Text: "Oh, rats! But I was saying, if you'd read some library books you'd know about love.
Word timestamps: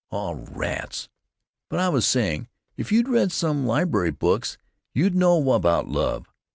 "Oh, 0.11 0.33
rats! 0.51 1.09
But 1.69 1.79
I 1.79 1.87
was 1.89 2.07
saying, 2.07 2.49
if 2.75 2.91
you'd 2.91 3.07
read 3.07 3.31
some 3.31 3.67
library 3.67 4.09
books 4.09 4.57
you'd 4.95 5.13
know 5.13 5.51
about 5.51 5.89
love. 5.89 6.25